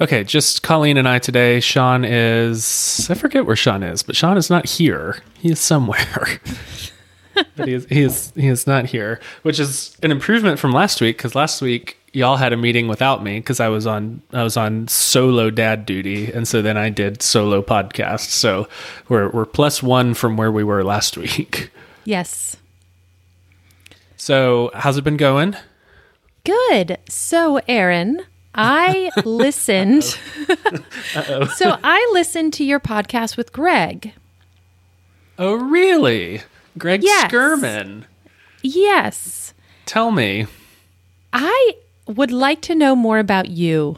[0.00, 1.60] Okay, just Colleen and I today.
[1.60, 5.22] Sean is I forget where Sean is, but Sean is not here.
[5.38, 6.40] He is somewhere.
[7.56, 11.00] but he is he is he is not here, which is an improvement from last
[11.00, 14.42] week because last week y'all had a meeting without me because I was on I
[14.42, 18.30] was on solo dad duty, and so then I did solo podcast.
[18.30, 18.68] So
[19.08, 21.70] we're we're plus one from where we were last week.
[22.04, 22.56] Yes.
[24.16, 25.56] So how's it been going?
[26.44, 26.98] Good.
[27.08, 28.20] So, Aaron,
[28.54, 30.04] I listened.
[31.56, 34.12] so, I listened to your podcast with Greg.
[35.38, 36.42] Oh, really?
[36.78, 37.30] Greg Yes.
[37.30, 38.04] Skirman.
[38.62, 39.54] Yes.
[39.86, 40.46] Tell me.
[41.32, 41.72] I
[42.06, 43.96] would like to know more about you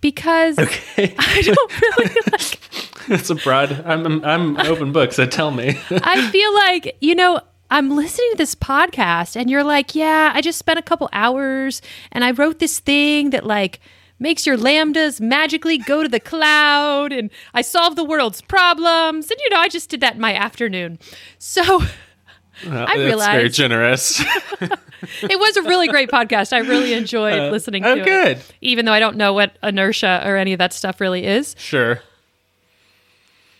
[0.00, 1.14] because Okay.
[1.18, 2.60] I don't really like.
[3.08, 3.84] It's a broad.
[3.86, 5.78] I'm I'm open book, so tell me.
[5.90, 10.40] I feel like, you know, I'm listening to this podcast and you're like, yeah, I
[10.40, 13.80] just spent a couple hours and I wrote this thing that like
[14.18, 19.30] makes your lambdas magically go to the cloud and I solved the world's problems.
[19.30, 20.98] And, you know, I just did that in my afternoon.
[21.38, 21.82] So
[22.66, 24.20] I realized very generous.
[24.60, 26.52] it was a really great podcast.
[26.52, 28.06] I really enjoyed uh, listening oh, to oh, it.
[28.06, 28.42] good.
[28.60, 31.54] Even though I don't know what inertia or any of that stuff really is.
[31.58, 32.00] Sure.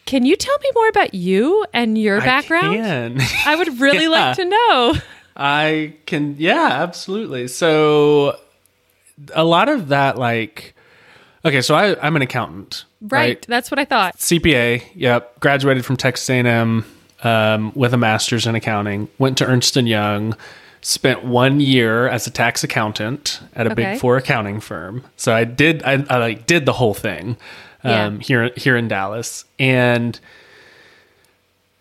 [0.06, 2.74] Can you tell me more about you and your background?
[2.74, 3.20] I can.
[3.46, 4.08] I would really Yeah.
[4.08, 4.94] like to know.
[5.36, 6.36] I can.
[6.38, 7.48] Yeah, absolutely.
[7.48, 8.38] So
[9.34, 10.74] a lot of that, like,
[11.44, 13.44] okay, so I I'm an accountant, Right.
[13.46, 14.16] That's what I thought.
[14.18, 14.82] CPA.
[14.94, 15.40] Yep.
[15.40, 16.84] Graduated from Texas A&M
[17.22, 19.08] um, with a master's in accounting.
[19.18, 20.34] Went to Ernst and Young.
[20.80, 23.92] Spent one year as a tax accountant at a Okay.
[23.92, 25.04] big four accounting firm.
[25.16, 25.82] So I did.
[25.82, 27.36] I, I like did the whole thing
[27.86, 28.22] um, Yeah.
[28.22, 29.44] here here in Dallas.
[29.58, 30.18] And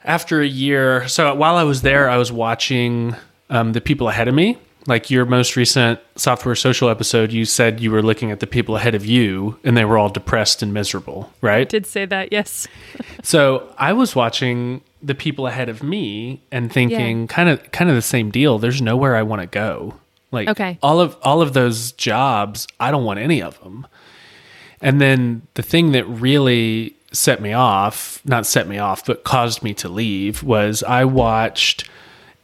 [0.03, 3.15] after a year, so while I was there, I was watching
[3.49, 4.57] um, the people ahead of me.
[4.87, 8.75] Like your most recent software social episode, you said you were looking at the people
[8.75, 11.61] ahead of you, and they were all depressed and miserable, right?
[11.61, 12.67] I Did say that, yes.
[13.23, 17.95] So I was watching the people ahead of me and thinking kind of kind of
[17.95, 18.59] the same deal.
[18.59, 19.95] There's nowhere I want to go.
[20.31, 20.77] Like Okay.
[20.83, 23.87] all of all of those jobs, I don't want any of them.
[24.85, 29.63] And then the thing that really set me off, not set me off, but caused
[29.63, 31.89] me to leave was I watched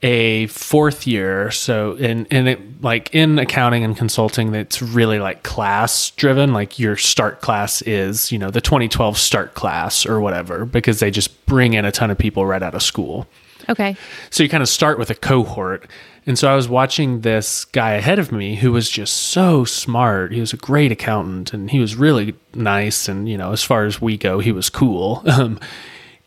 [0.01, 5.43] a fourth year so in in it like in accounting and consulting that's really like
[5.43, 10.65] class driven like your start class is you know the 2012 start class or whatever
[10.65, 13.27] because they just bring in a ton of people right out of school
[13.69, 13.95] Okay.
[14.29, 15.87] so you kind of start with a cohort.
[16.27, 20.31] And so I was watching this guy ahead of me who was just so smart.
[20.31, 23.07] He was a great accountant and he was really nice.
[23.07, 25.23] And, you know, as far as we go, he was cool.
[25.31, 25.59] Um,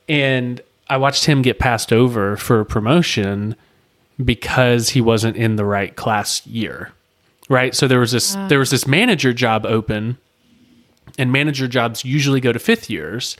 [0.09, 3.55] and I watched him get passed over for a promotion
[4.23, 6.93] because he wasn't in the right class year.
[7.49, 7.75] Right.
[7.75, 10.19] So there was this, there was this manager job open
[11.19, 13.37] and manager jobs usually go to fifth years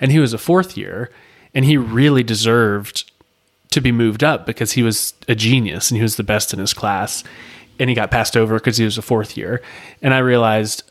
[0.00, 1.10] and he was a fourth year
[1.54, 3.10] and he really deserved
[3.74, 6.58] to be moved up because he was a genius and he was the best in
[6.58, 7.22] his class
[7.78, 9.60] and he got passed over because he was a fourth year.
[10.00, 10.82] And i realized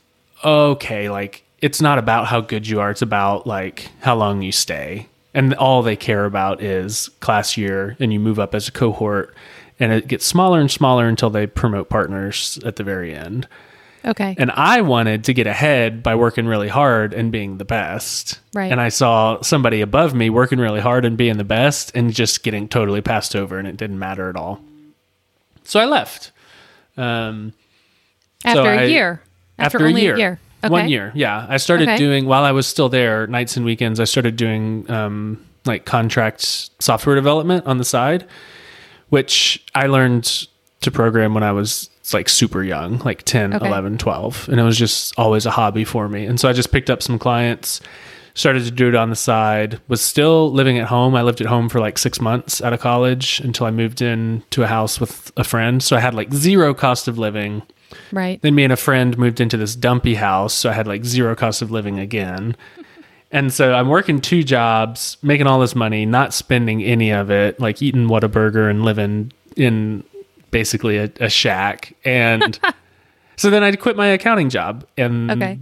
[0.43, 4.51] okay like it's not about how good you are it's about like how long you
[4.51, 5.07] stay.
[5.33, 9.33] And all they care about is class year and you move up as a cohort
[9.79, 13.47] and it gets smaller and smaller until they promote partners at the very end
[14.05, 14.35] Okay.
[14.37, 18.39] and I wanted to get ahead by working really hard and being the best.
[18.53, 18.71] Right.
[18.71, 22.43] And I saw somebody above me working really hard and being the best and just
[22.43, 24.59] getting totally passed over and it didn't matter at all.
[25.63, 26.31] So I left.
[26.97, 27.53] Um,
[28.43, 29.21] After so a I- year.
[29.57, 30.39] After, after, only a year.
[30.63, 30.71] Okay.
[30.71, 31.11] One year.
[31.15, 31.45] Yeah.
[31.47, 31.97] I started Okay.
[31.97, 36.41] doing, while I was still there, nights and weekends, I started doing um, like contract
[36.81, 38.25] software development on the side,
[39.09, 40.47] which I learned
[40.81, 43.67] to program when I was like super young, like 10, Okay.
[43.67, 44.49] 11, 12.
[44.49, 46.25] And it was just always a hobby for me.
[46.25, 47.79] And so I just picked up some clients,
[48.33, 51.15] started to do it on the side, was still living at home.
[51.15, 54.41] I lived at home for like six months out of college until I moved in
[54.49, 55.83] to a house with a friend.
[55.83, 57.61] So I had like zero cost of living.
[58.11, 58.41] Right.
[58.41, 61.35] Then me and a friend moved into this dumpy house, so I had like zero
[61.35, 62.55] cost of living again.
[63.35, 67.59] And so I'm working two jobs, making all this money, not spending any of it,
[67.59, 70.03] like eating Whataburger and living in
[70.53, 71.93] basically a, a shack.
[72.05, 72.57] And
[73.35, 75.59] so then I quit my accounting job and Okay.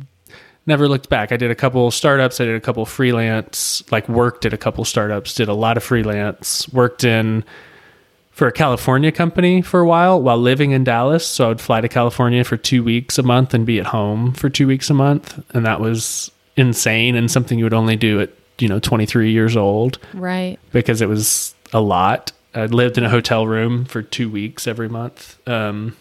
[0.68, 1.32] never looked back.
[1.32, 4.86] I did a couple startups, I did a couple freelance, like worked at a couple
[4.86, 7.44] startups, did a lot of freelance, worked in
[8.32, 11.26] for a California company for a while while living in Dallas.
[11.26, 14.34] So I would fly to California for two weeks a month and be at home
[14.34, 15.44] for two weeks a month.
[15.56, 18.30] And that was insane and something you would only do at,
[18.60, 20.58] you know, 23 years old Right.
[20.72, 22.32] because it was a lot.
[22.53, 25.39] I lived in a hotel room for two weeks every month.
[25.48, 25.95] Um,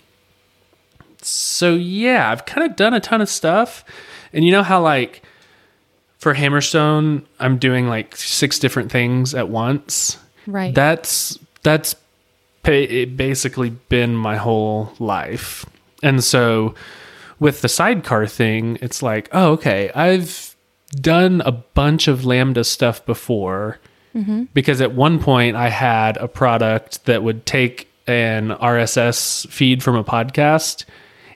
[1.22, 3.84] so yeah, I've kind of done a ton of stuff.
[4.32, 5.22] And you know how like
[6.18, 10.18] for Hammerstone, I'm doing like six different things at once.
[10.46, 10.74] Right.
[10.74, 11.94] That's that's
[12.64, 15.64] it basically been my whole life.
[16.02, 16.74] And so
[17.38, 20.54] with the sidecar thing, it's like, oh, okay, I've
[20.94, 23.78] done a bunch of Lambda stuff before
[24.52, 29.96] because at one point I had a product that would take an RSS feed from
[29.96, 30.84] a podcast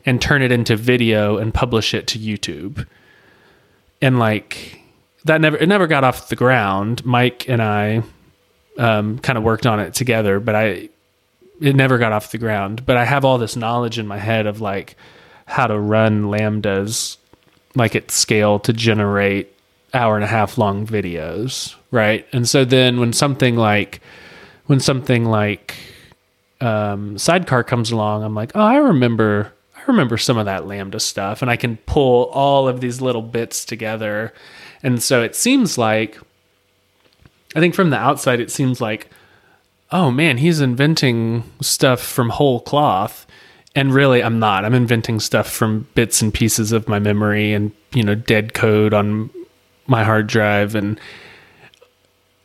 [0.05, 2.87] and turn it into video and publish it to YouTube.
[4.03, 4.81] And like
[5.25, 7.05] that never it never got off the ground.
[7.05, 8.03] Mike and I
[8.79, 10.89] um, kind of worked on it together, but I
[11.61, 12.85] it never got off the ground.
[12.85, 14.97] But I have all this knowledge in my head of like
[15.47, 17.17] how to run lambdas
[17.75, 19.54] like at scale to generate
[19.95, 22.27] hour and a half long videos, right?
[22.33, 24.01] And so then when something like
[24.67, 25.75] when something like
[26.61, 31.01] um, sidecar comes along, I'm like, oh, I remember I remember some of that lambda
[31.01, 34.33] stuff, and I can pull all of these little bits together.
[34.83, 36.19] And so it seems like
[37.55, 39.09] I think from the outside it seems like
[39.95, 43.27] oh man, he's inventing stuff from whole cloth.
[43.77, 44.65] And really, I'm not.
[44.65, 48.95] I'm inventing stuff from bits and pieces of my memory and, you know, dead code
[48.95, 49.31] on
[49.87, 50.75] my hard drive.
[50.75, 51.01] And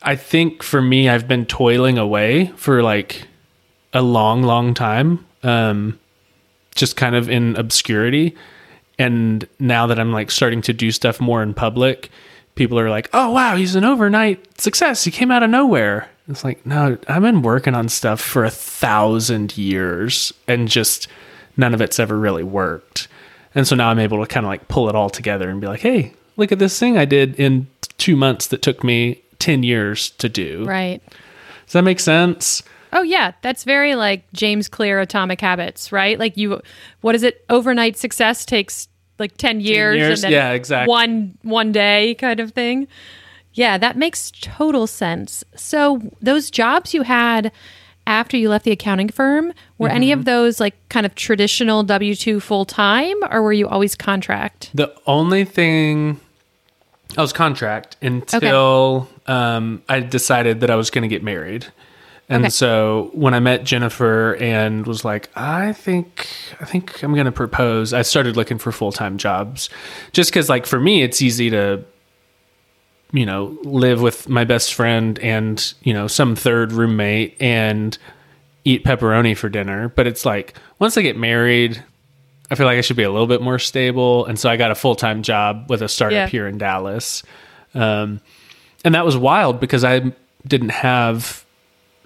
[0.01, 3.27] I think for me, I've been toiling away for like
[3.93, 5.99] a long, long time, um,
[6.75, 8.35] just kind of in obscurity.
[8.97, 12.09] And now that I'm like starting to do stuff more in public,
[12.55, 15.03] people are like, oh, wow, he's an overnight success.
[15.03, 16.09] He came out of nowhere.
[16.27, 21.07] It's like, no, I've been working on stuff for a thousand years and just
[21.57, 23.07] none of it's ever really worked.
[23.55, 25.67] And so now I'm able to kind of like pull it all together and be
[25.67, 29.63] like, hey, look at this thing I did in two months that took me 10
[29.63, 30.65] years to do.
[30.65, 31.01] right.
[31.65, 32.63] Does that make sense?
[32.91, 36.17] Oh yeah, that's very like James Clear Atomic Habits, right?
[36.17, 36.61] Like you
[37.01, 37.45] what is it?
[37.49, 38.87] Overnight success takes
[39.19, 40.23] like 10 years, years?
[40.23, 40.89] and then Yeah, exactly.
[40.89, 42.87] one one day kind of thing.
[43.53, 45.43] Yeah, that makes total sense.
[45.55, 47.51] So those jobs you had
[48.07, 50.19] after you left the accounting firm, were any Mm-hmm.
[50.21, 54.71] of those like kind of traditional W2 full time or were you always contract?
[54.73, 56.19] The only thing
[57.17, 61.65] I was contract until um, I decided that I was going to get married.
[62.31, 62.49] And Okay.
[62.51, 66.27] so when I met Jennifer and was like, I think
[66.61, 69.69] I think I'm going to propose, I started looking for full-time jobs.
[70.11, 71.83] Just cuz like for me it's easy to
[73.11, 77.97] you know, live with my best friend and, you know, some third roommate and
[78.65, 81.83] eat pepperoni for dinner, but it's like once I get married,
[82.51, 84.25] I feel like I should be a little bit more stable.
[84.25, 86.27] And so I got a full time job with a startup Yeah.
[86.27, 87.23] here in Dallas.
[87.75, 88.21] Um,
[88.83, 90.11] and that was wild because I
[90.47, 91.45] didn't have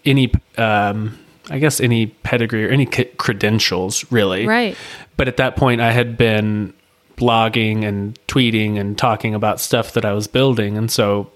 [0.06, 1.18] any, um,
[1.50, 4.46] I guess, any pedigree or any c- credentials really.
[4.46, 4.76] Right.
[5.16, 6.74] But at that point, I had been
[7.16, 10.78] blogging and tweeting and talking about stuff that I was building.
[10.78, 11.32] And so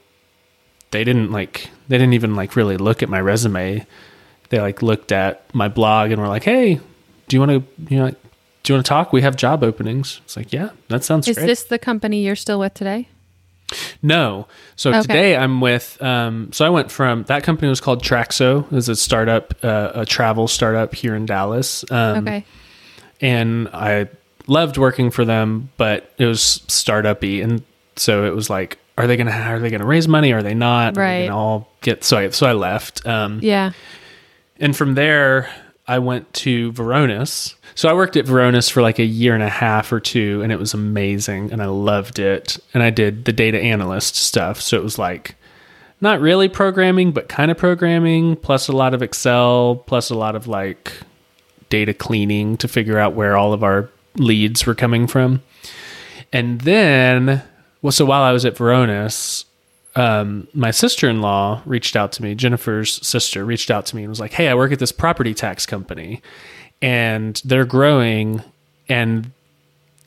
[0.91, 3.85] they didn't like, they didn't even like really look at my resume.
[4.49, 6.79] They like looked at my blog and were like, hey,
[7.27, 8.11] do you want to, you know,
[8.67, 9.13] do you want to talk?
[9.13, 10.19] We have job openings.
[10.25, 11.45] It's like, yeah, that sounds Is great.
[11.47, 13.07] this the company you're still with today?
[14.01, 14.45] No.
[14.75, 15.01] So Okay.
[15.03, 15.97] today I'm with.
[16.01, 18.65] Um, so I went from that company was called Traxo.
[18.65, 21.85] It was a startup, uh, a travel startup here in Dallas.
[21.89, 22.43] Um, Okay.
[23.21, 24.09] And I
[24.47, 27.63] loved working for them, but it was startup-y, and
[27.95, 30.33] so it was like, are they gonna are they gonna raise money?
[30.33, 30.89] Are they not?
[30.89, 31.27] Are they Right.
[31.27, 33.07] gonna all get so I so I left.
[33.07, 33.71] Um, Yeah.
[34.59, 35.49] and from there,
[35.87, 37.55] I went to Veronis.
[37.75, 40.51] So I worked at Veronis for like a year and a half or two, and
[40.51, 42.57] it was amazing, and I loved it.
[42.73, 44.59] And I did the data analyst stuff.
[44.59, 45.35] So it was like
[46.01, 50.35] not really programming, but kind of programming, plus a lot of Excel, plus a lot
[50.35, 50.91] of like
[51.69, 55.41] data cleaning to figure out where all of our leads were coming from.
[56.33, 57.43] And then,
[57.81, 59.45] well, so while I was at Veronis,
[59.97, 64.03] um, my sister in law reached out to me, Jennifer's sister reached out to me
[64.03, 66.21] and was like, Hey, I work at this property tax company
[66.83, 68.43] and they're growing
[68.87, 69.31] and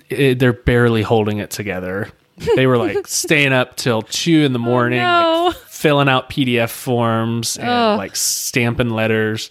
[0.09, 2.09] it, they're barely holding it together.
[2.55, 5.47] They were like staying up till two in the morning, no.
[5.49, 7.99] like, filling out PDF forms and Ugh.
[7.99, 9.51] like stamping letters.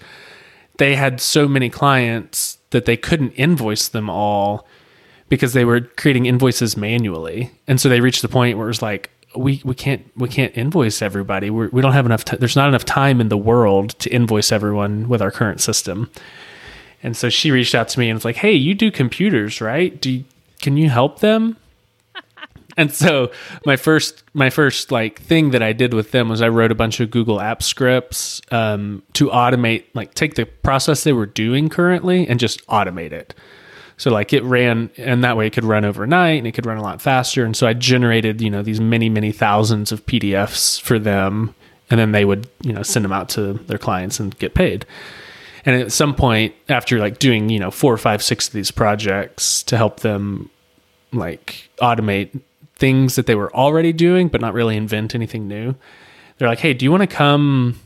[0.77, 4.65] They had so many clients that they couldn't invoice them all
[5.27, 7.51] because they were creating invoices manually.
[7.67, 10.55] And so they reached the point where it was like, we, we can't we can't
[10.57, 11.49] invoice everybody.
[11.49, 12.25] We're, we don't have enough.
[12.25, 16.09] T- there's not enough time in the world to invoice everyone with our current system.
[17.03, 19.99] And so she reached out to me and was like, "Hey, you do computers, right?
[19.99, 20.25] Do you,
[20.61, 21.57] can you help them?"
[22.77, 23.31] and so
[23.65, 26.75] my first my first like thing that I did with them was I wrote a
[26.75, 31.69] bunch of Google App scripts um, to automate like take the process they were doing
[31.69, 33.35] currently and just automate it.
[33.99, 36.77] So like it ran, and that way it could run overnight and it could run
[36.77, 37.43] a lot faster.
[37.43, 41.53] And so I generated, you know, these many, many thousands of PDFs for them,
[41.89, 44.85] and then they would, you know, send them out to their clients and get paid.
[45.65, 48.71] And at some point, after like doing, you know, four or five, six of these
[48.71, 50.49] projects to help them
[51.11, 52.39] like automate
[52.77, 55.75] things that they were already doing, but not really invent anything new,
[56.37, 57.77] they're like, hey, do you want to come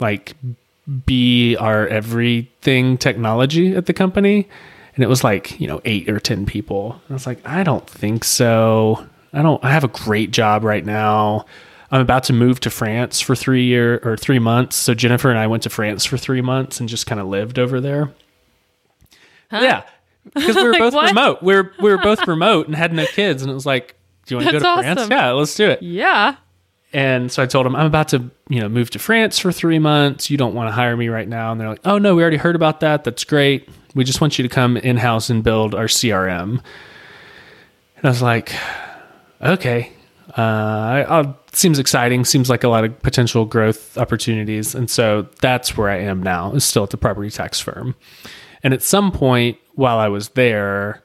[0.00, 0.34] like
[1.06, 4.48] be our everything technology at the company?
[4.98, 6.94] And it was like, you know, eight or 10 people.
[6.94, 9.06] And I was like, I don't think so.
[9.32, 11.46] I don't, I have a great job right now.
[11.92, 14.74] I'm about to move to France for three year or three months.
[14.74, 17.60] So Jennifer and I went to France for three months and just kind of lived
[17.60, 18.12] over there.
[19.52, 19.84] Yeah.
[20.34, 21.08] Because we were Like, both what?
[21.10, 21.42] remote.
[21.44, 23.42] We were, we were both remote and had no kids.
[23.42, 23.94] And it was like,
[24.26, 25.10] do you want to go to That's France?
[25.12, 25.80] Yeah, let's do it.
[25.80, 26.34] Yeah.
[26.92, 29.78] And so I told them, I'm about to, you know, move to France for three
[29.78, 30.28] months.
[30.28, 31.52] You don't want to hire me right now.
[31.52, 33.04] And they're like, oh, no, we already heard about that.
[33.04, 33.68] That's great.
[33.94, 36.62] We just want you to come in house and build our CRM.
[37.96, 38.54] And I was like,
[39.42, 39.92] okay.
[40.36, 42.24] Uh, I, i seems exciting.
[42.24, 44.74] Seems like a lot of potential growth opportunities.
[44.74, 47.96] And so that's where I am now, is still at the property tax firm.
[48.62, 51.02] And at some point while I was there,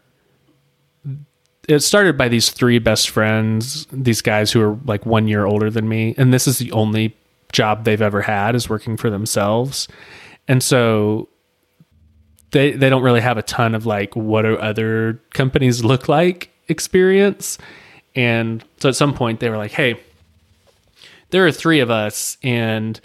[1.68, 5.70] it started by these three best friends, these guys who are like one year older
[5.70, 7.16] than me, and this is the only
[7.52, 9.88] job they've ever had is working for themselves.
[10.48, 11.30] And so
[12.54, 16.50] they they don't really have a ton of like what do other companies look like
[16.70, 17.58] experience.
[18.16, 20.00] And so at some point they were like, "Hey,
[21.32, 23.00] there are three of us and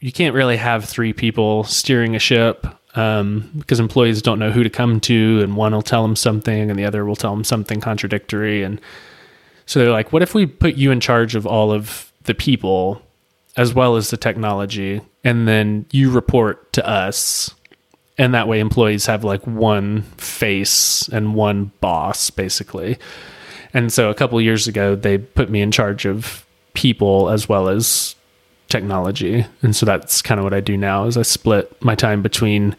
[0.00, 4.62] you can't really have three people steering a ship um, because employees don't know who
[4.62, 7.44] to come to, and one will tell them something, and the other will tell them
[7.44, 8.62] something contradictory.
[8.62, 8.80] And
[9.66, 13.02] so they're like, "What if we put you in charge of all of the people
[13.56, 17.54] as well as the technology, and then you report to us?"
[18.18, 22.98] And that way, employees have like one face and one boss, basically.
[23.74, 27.68] And so, a couple years ago, they put me in charge of people as well
[27.68, 28.16] as
[28.68, 29.46] technology.
[29.62, 32.76] And so that's kind of what i do now is i split my time between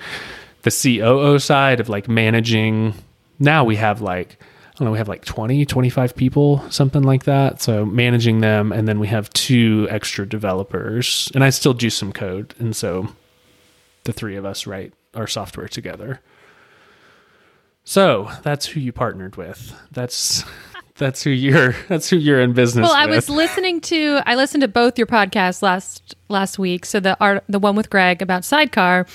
[0.64, 2.94] the coo side of like managing.
[3.40, 7.24] Now we have like i don't know we have like 20 25 people something like
[7.24, 7.62] that.
[7.62, 11.32] So managing them and then we have two extra developers.
[11.34, 12.54] And i still do some code.
[12.60, 13.08] And so
[14.04, 16.22] the three of us write our software together
[17.84, 20.44] so that's who you partnered with that's
[20.98, 23.16] that's who you're that's who you're in business Well, I with.
[23.16, 26.86] was listening to I listened to both your podcasts last last week.
[26.86, 29.06] So the art the one with Greg about Sidecar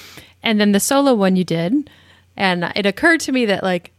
[0.42, 1.90] and then the solo one you did.
[2.36, 3.90] And it occurred to me that like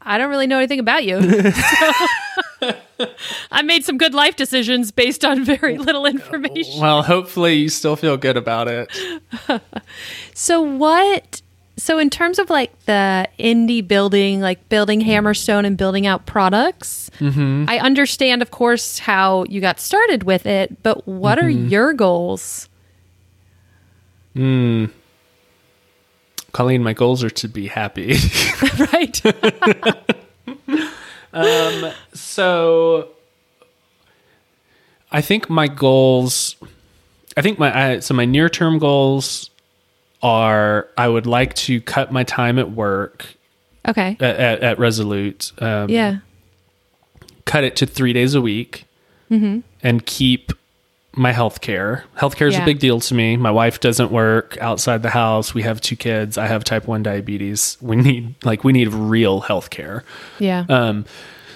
[0.00, 1.20] I don't really know anything about you.
[1.52, 1.92] So,
[3.50, 6.80] I made some good life decisions based on very little information.
[6.80, 8.90] Well, hopefully you still feel good about it.
[10.34, 11.42] So what
[11.76, 17.10] so in terms of like the indie building, like building Hammerstone and building out products,
[17.20, 22.68] I understand of course how you got started with it, but what are your goals?
[24.34, 24.86] Hmm.
[26.52, 28.16] Colleen, my goals are to be happy.
[28.92, 29.22] right.
[32.12, 33.08] so
[35.12, 36.56] I think my goals
[37.36, 39.50] I think my I, so my near term goals
[40.22, 43.26] are I would like to cut my time at work
[43.88, 44.16] Okay.
[44.20, 45.52] at, at, at Resolute.
[45.62, 46.18] Um, Yeah.
[47.46, 48.84] cut it to three days a week
[49.82, 50.52] and keep
[51.16, 52.04] my health care.
[52.14, 52.62] Health care is Yeah.
[52.62, 53.36] a big deal to me.
[53.36, 55.52] My wife doesn't work outside the house.
[55.54, 56.38] We have two kids.
[56.38, 57.76] I have type 1 diabetes.
[57.80, 60.04] We need like we need real health care.
[60.38, 60.64] Yeah.
[60.68, 61.04] Um,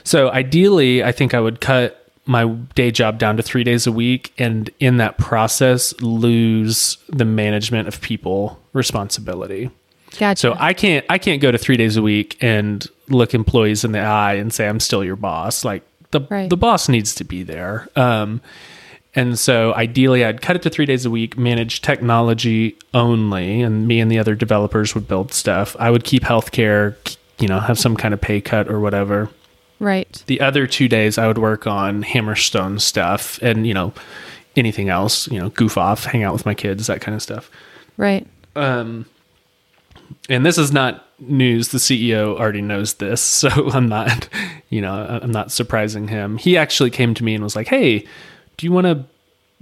[0.03, 3.93] so ideally, I think I would cut my day job down to three days a
[3.93, 9.71] week, and in that process, lose the management of people responsibility.
[10.19, 10.41] gotcha.
[10.41, 13.93] So I can't I can't go to three days a week and look employees in
[13.93, 15.65] the eye and say I'm still your boss.
[15.65, 15.83] Like
[16.13, 16.49] the Right.
[16.51, 17.89] the boss needs to be there.
[17.97, 18.41] Um,
[19.15, 23.87] and so ideally, I'd cut it to three days a week, manage technology only, and
[23.87, 25.77] me and the other developers would build stuff.
[25.79, 26.97] I would keep healthcare,
[27.39, 29.29] you know, have some kind of pay cut or whatever.
[29.79, 30.23] right.
[30.27, 33.93] The other two days, I would work on Hammerstone stuff and you know
[34.57, 37.51] anything else, you know, goof off, hang out with my kids, that kind of stuff
[37.97, 38.27] Right.
[38.57, 39.07] um,
[40.29, 41.69] and this is not news.
[41.69, 44.29] The CEO already knows this, so I'm not,
[44.71, 44.93] you know,
[45.23, 46.39] I'm not surprising him.
[46.39, 48.07] He actually came to me and was like, "Hey,
[48.57, 49.05] do you want to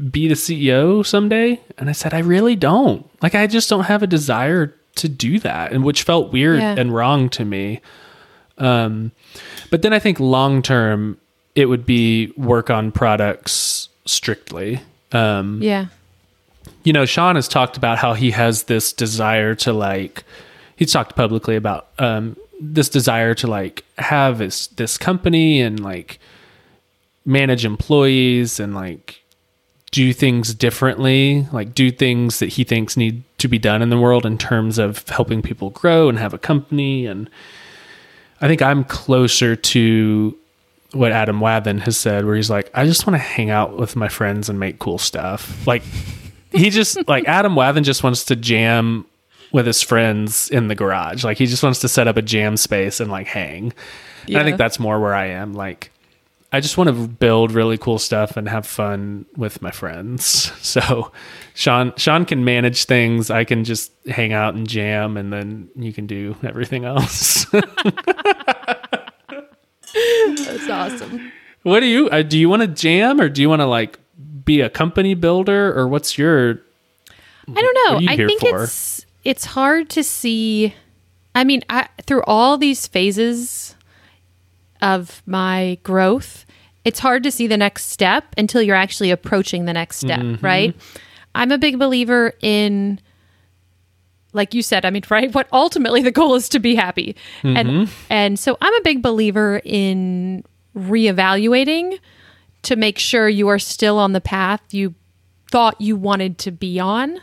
[0.03, 3.09] be the CEO someday?" And I said, "I really don't.
[3.23, 6.75] Like, I just don't have a desire to do that," and which felt weird Yeah.
[6.79, 7.81] and wrong to me.
[8.59, 9.13] Um,
[9.71, 11.19] but then I think long term,
[11.55, 14.81] it would be work on products strictly.
[15.13, 15.87] Um, Yeah.
[16.85, 20.25] you know, Sean has talked about how he has this desire to like
[20.77, 26.19] he's talked publicly about um, this desire to like have this this company and like
[27.25, 29.23] manage employees and like
[29.91, 33.99] do things differently, like do things that he thinks need to be done in the
[33.99, 37.07] world in terms of helping people grow and have a company.
[37.07, 37.29] And
[38.41, 40.37] I think I'm closer to
[40.93, 43.97] what Adam Wathan has said, where he's like, I just want to hang out with
[43.97, 45.67] my friends and make cool stuff.
[45.67, 45.83] Like,
[46.52, 49.07] he just, like, Adam Wathan just wants to jam
[49.52, 51.25] with his friends in the garage.
[51.25, 53.73] Like, he just wants to set up a jam space and, like, hang.
[54.29, 55.55] And I think that's more where I am.
[55.55, 55.92] Like,
[56.54, 60.52] I just want to build really cool stuff and have fun with my friends.
[60.62, 61.12] So
[61.54, 63.30] Sean Sean can manage things.
[63.30, 67.44] I can just hang out and jam and then you can do everything else.
[67.50, 67.68] That's
[70.71, 71.30] awesome.
[71.62, 73.99] what do you uh, do you want to jam or do you want to like
[74.44, 76.62] be a company builder or what's your
[77.49, 77.94] I don't know.
[77.94, 78.64] What are you I think for?
[78.64, 80.75] it's it's hard to see.
[81.35, 83.75] I mean, I, through all these phases
[84.83, 86.45] of my growth,
[86.85, 90.45] it's hard to see the next step until you're actually approaching the next step, Mm-hmm.
[90.45, 90.77] right?
[91.35, 93.01] I'm a big believer in
[94.35, 95.33] like you said, I mean, right?
[95.35, 97.17] What ultimately the goal is to be happy.
[97.43, 97.57] Mm-hmm.
[97.57, 100.45] And and so I'm a big believer in
[100.77, 101.99] reevaluating
[102.62, 104.95] to make sure you are still on the path you
[105.51, 107.21] thought you wanted to be on.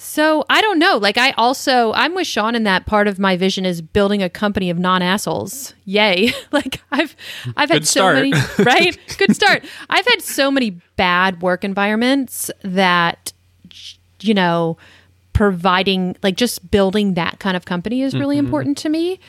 [0.00, 0.96] So I don't know.
[0.96, 4.30] Like I also I'm with Sean in that part of my vision is building a
[4.30, 5.74] company of non assholes.
[5.84, 6.32] Yay.
[6.52, 7.16] like I've
[7.56, 8.96] I've had so many right?
[9.18, 9.64] Good start.
[9.90, 13.32] I've had so many bad work environments that
[14.20, 14.76] you know,
[15.32, 18.46] providing like just building that kind of company is really mm-hmm.
[18.46, 19.20] important to me.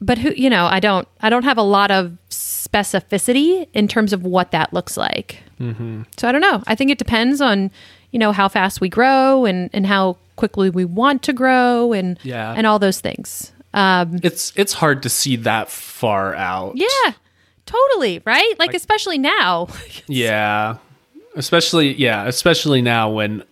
[0.00, 4.12] But who, you know, I don't I don't have a lot of specificity in terms
[4.12, 5.42] of what that looks like.
[5.60, 6.02] Mm-hmm.
[6.16, 6.62] So I don't know.
[6.66, 7.70] I think it depends on,
[8.14, 12.16] you know, how fast we grow and and how quickly we want to grow and
[12.22, 12.54] Yeah.
[12.56, 13.50] and all those things.
[13.74, 16.76] Um, it's it's hard to see that far out.
[16.76, 17.12] yeah,
[17.66, 18.54] totally, right?
[18.58, 19.66] Like, especially now.
[20.06, 20.76] Yeah.
[21.36, 23.42] Especially yeah, especially now when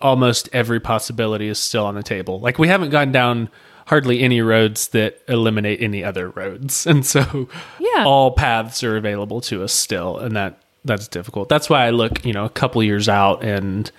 [0.00, 2.40] almost every possibility is still on the table.
[2.40, 3.50] Like we haven't gone down
[3.86, 6.86] hardly any roads that eliminate any other roads.
[6.90, 8.04] And so Yeah.
[8.06, 11.48] all paths are available to us still and that that's difficult.
[11.48, 13.90] That's why I look, you know, a couple years out and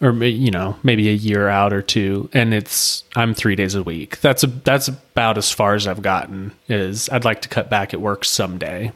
[0.00, 3.82] or you know, maybe a year out or two and it's I'm 3 days a
[3.82, 4.20] week.
[4.20, 7.92] That's a, that's about as far as I've gotten is I'd like to cut back
[7.92, 8.92] at work someday.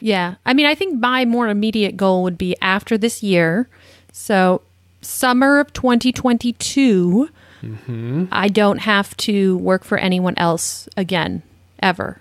[0.00, 0.34] Yeah.
[0.44, 3.68] I mean, I think my more immediate goal would be after this year.
[4.12, 4.62] So,
[5.02, 7.28] summer of 2022,
[7.62, 8.24] mm-hmm.
[8.32, 11.42] I don't have to work for anyone else again,
[11.80, 12.20] ever.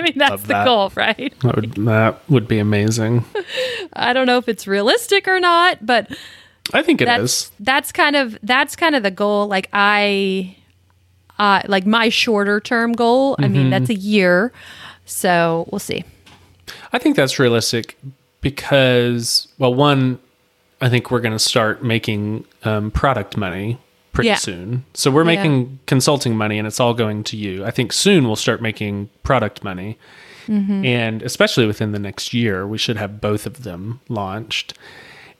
[0.00, 0.64] I mean, that's Love the that.
[0.64, 1.34] goal, right?
[1.40, 3.24] That would, that would be amazing.
[3.92, 6.10] I don't know if it's realistic or not, but
[6.72, 7.50] I think it is.
[7.50, 10.56] that's that's kind of that's kind of the goal like i
[11.38, 14.52] uh like my shorter term goal i mean that's a year
[15.04, 16.04] so we'll see
[16.92, 17.96] I think that's realistic
[18.40, 20.18] because, well, one,
[20.80, 23.78] I think we're going to start making um, product money
[24.12, 24.34] pretty Yeah.
[24.36, 24.84] soon.
[24.94, 25.36] So we're Yeah.
[25.42, 27.64] making consulting money and it's all going to you.
[27.64, 29.98] I think soon we'll start making product money.
[30.48, 30.84] Mm-hmm.
[30.84, 34.74] And especially within the next year, we should have both of them launched.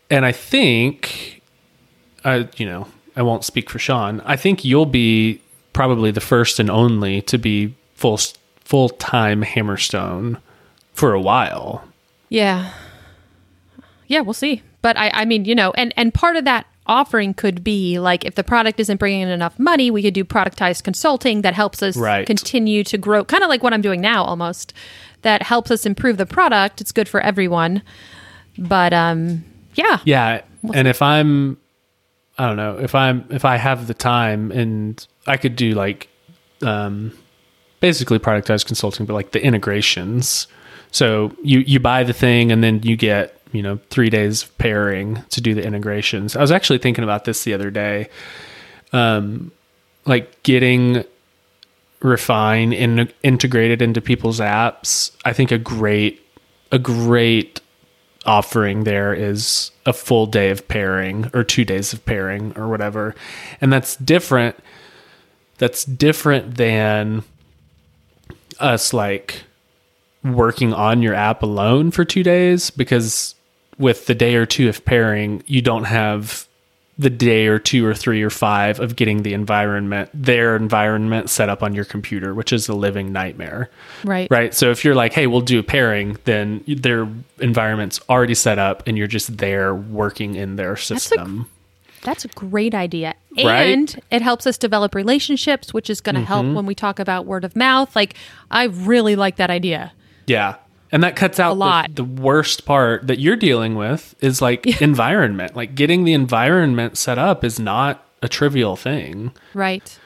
[0.08, 1.42] And I think,
[2.24, 4.20] uh, you know, I won't speak for Sean.
[4.24, 5.40] I think you'll be
[5.72, 8.18] probably the first and only to be full
[8.64, 10.36] full time Hammerstone
[10.92, 11.84] for a while.
[12.28, 12.70] yeah
[14.06, 17.32] yeah we'll see but i i mean you know and and part of that offering
[17.32, 20.82] could be like if the product isn't bringing in enough money we could do productized
[20.84, 22.26] consulting that helps us Right.
[22.26, 24.72] continue to grow kind of like what i'm doing now almost
[25.22, 27.82] that helps us improve the product it's good for everyone
[28.58, 30.42] but um yeah Yeah,
[30.74, 31.56] and if I'm,
[32.36, 36.08] I don't know, if I'm if I have the time and I could do like,
[36.62, 37.12] um,
[37.80, 40.48] basically productized consulting, but like the integrations.
[40.90, 45.22] So you you buy the thing and then you get you know three days pairing
[45.30, 46.36] to do the integrations.
[46.36, 48.08] I was actually thinking about this the other day,
[48.92, 49.52] um,
[50.06, 51.04] like getting
[52.02, 55.14] refine and integrated into people's apps.
[55.24, 56.24] I think a great
[56.72, 57.60] a great
[58.26, 63.14] offering there is a full day of pairing or two days of pairing or whatever.
[63.60, 64.56] And that's different.
[65.58, 67.24] That's different than
[68.58, 69.44] us like
[70.22, 73.34] working on your app alone for two days because
[73.80, 76.46] with the day or two of pairing, you don't have
[76.98, 81.48] the day or two or three or five of getting the environment, their environment set
[81.48, 83.70] up on your computer, which is a living nightmare
[84.04, 84.52] right right?
[84.52, 88.86] So if you're like, hey, we'll do a pairing, then their environment's already set up
[88.86, 91.48] and you're just there working in their system.
[92.02, 93.14] That's a great idea.
[93.36, 93.72] Right?
[93.72, 96.26] And it helps us develop relationships, which is going to Mm-hmm.
[96.26, 97.96] help when we talk about word of mouth.
[97.96, 98.14] Like,
[98.50, 99.92] I really like that idea.
[100.26, 100.56] Yeah.
[100.92, 101.94] And that cuts out the- lot.
[101.94, 105.54] The, worst part that you're dealing with is like environment.
[105.56, 109.32] Like getting the environment set up is not a trivial thing.
[109.54, 109.98] Right.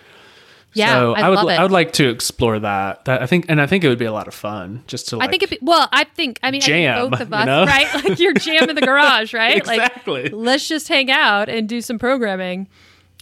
[0.75, 1.59] Yeah, so I, would love it.
[1.59, 3.05] I would like to explore that.
[3.05, 5.17] That I think and I think it would be a lot of fun just to
[5.17, 5.63] like I think it.
[5.63, 6.41] Well, I think.
[6.43, 7.65] I mean, I think Jam, both of you us, know?
[7.65, 7.95] right?
[7.95, 9.57] Like your jam in the garage, right?
[9.57, 10.25] Exactly.
[10.25, 12.67] Like, let's just hang out and do some programming.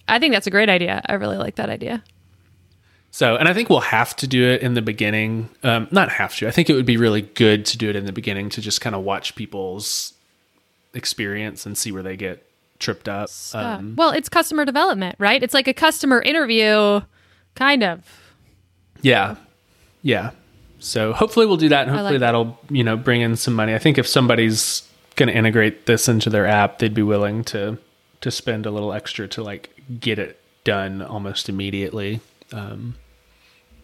[0.08, 1.02] I think that's a great idea.
[1.06, 2.02] I really like that idea.
[3.14, 5.50] So, and I think we'll have to do it in the beginning.
[5.62, 6.48] Um, not have to.
[6.48, 8.80] I think it would be really good to do it in the beginning to just
[8.80, 10.14] kind of watch people's
[10.94, 12.46] experience and see where they get
[12.78, 13.28] tripped up.
[13.52, 15.42] Um, well, it's customer development, right?
[15.42, 17.02] It's like a customer interview,
[17.54, 18.00] kind of.
[19.02, 19.36] yeah,
[20.02, 20.30] yeah.
[20.78, 23.74] So hopefully we'll do that, and hopefully like that'll you know bring in some money.
[23.74, 24.82] I think if somebody's
[25.16, 27.76] going to integrate this into their app, they'd be willing to
[28.22, 29.70] to spend a little extra to like
[30.00, 32.20] get it done almost immediately.
[32.52, 32.96] Um,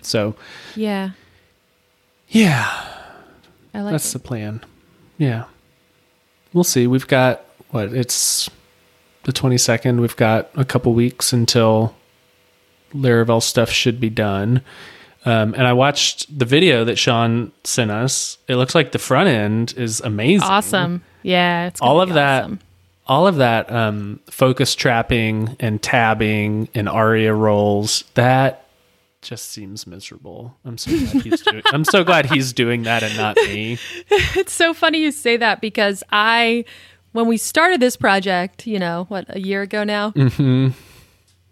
[0.02, 0.34] so
[0.74, 1.10] Yeah,
[2.28, 2.68] yeah,
[3.74, 4.18] I like That's it.
[4.22, 4.64] the plan.
[5.16, 5.44] Yeah.
[6.52, 6.86] We'll see.
[6.86, 7.92] We've got what?
[7.92, 8.48] It's
[9.24, 10.00] the 22nd.
[10.00, 11.94] We've got a couple weeks until
[12.94, 14.62] Laravel stuff should be done.
[15.24, 18.38] Um, and I watched the video that Sean sent us.
[18.48, 20.48] It looks like the front end is amazing.
[20.48, 21.02] awesome.
[21.22, 22.60] Yeah, it's All of be that, awesome.
[23.06, 28.04] all of that um, focus trapping and tabbing and ARIA roles.
[28.14, 28.64] That
[29.22, 30.56] just seems miserable.
[30.64, 31.62] I'm so glad he's doing.
[31.72, 33.78] I'm so glad he's doing that and not me.
[34.10, 36.64] It's so funny you say that because I,
[37.12, 40.68] when we started this project, you know, what a year ago now, Mm-hmm.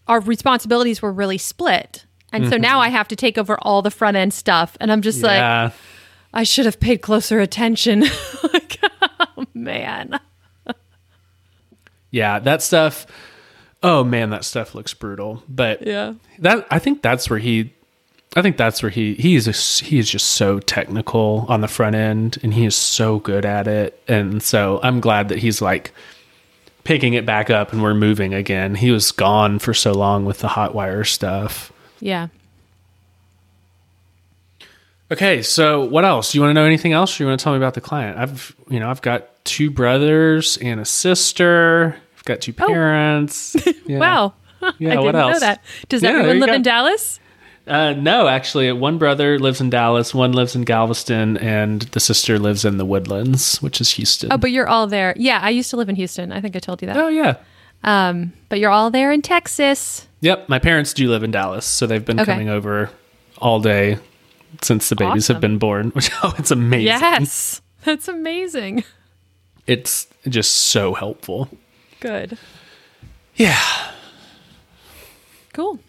[0.07, 2.05] our responsibilities were really split.
[2.33, 4.77] And so now I have to take over all the front end stuff.
[4.81, 5.77] And I'm just like, Mm-hmm.
[6.35, 8.01] I should have paid closer attention.
[8.53, 8.79] like,
[9.39, 10.21] oh, man.
[12.11, 13.07] Yeah, that stuff.
[13.83, 15.43] Oh man, that stuff looks brutal.
[15.49, 16.15] But Yeah.
[16.39, 17.73] that I think that's where he,
[18.35, 21.95] I think that's where he he's a, he is just so technical on the front
[21.97, 24.03] end, and he is so good at it.
[24.09, 25.93] And so I'm glad that he's like
[26.85, 28.75] picking it back up, and we're moving again.
[28.77, 31.73] He was gone for so long with the Hotwire stuff.
[32.01, 32.29] Yeah.
[35.11, 36.33] Okay, so what else?
[36.33, 37.19] Do you want to know anything else?
[37.19, 38.19] Or you want to tell me about the client?
[38.19, 41.97] I've you know I've got two brothers and a sister.
[42.27, 43.57] Got two parents.
[43.87, 43.99] Yeah.
[43.99, 44.35] Wow.
[44.61, 45.41] Yeah, I didn't what know else?
[45.41, 45.63] that.
[45.89, 46.55] Does Yeah, everyone live go.
[46.55, 47.21] in Dallas?
[47.69, 52.39] Uh, no, actually, one brother lives in Dallas, one lives in Galveston, and the sister
[52.39, 54.33] lives in the Woodlands, which is Houston.
[54.33, 55.15] Oh, but you're all there.
[55.17, 56.33] Yeah, I used to live in Houston.
[56.33, 56.97] I think I told you that.
[56.97, 57.37] Oh, yeah.
[57.85, 60.07] Um, but you're all there in Texas.
[60.21, 62.33] Yep, my parents do live in Dallas, so they've been Okay.
[62.33, 62.91] coming over
[63.39, 63.99] all day
[64.63, 65.91] since the babies have been born.
[65.95, 66.87] Which oh, it's amazing.
[66.87, 67.61] Yes.
[67.85, 68.85] That's amazing.
[69.67, 71.49] It's just so helpful.
[72.07, 72.39] Good.
[73.35, 73.61] Yeah.
[75.53, 75.81] Cool.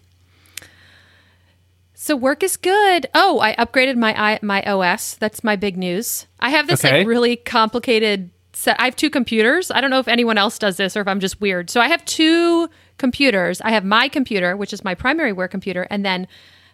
[1.94, 3.06] So work is good.
[3.14, 5.14] Oh, I upgraded my I, my OS.
[5.14, 6.26] That's my big news.
[6.40, 6.98] I have this Okay.
[6.98, 8.80] like really complicated set.
[8.80, 9.70] I have two computers.
[9.70, 11.70] I don't know if anyone else does this or if I'm just weird.
[11.70, 13.60] So I have two computers.
[13.60, 16.26] I have my computer, which is my primary work computer, and then